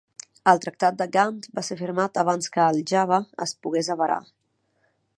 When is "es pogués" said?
3.49-3.95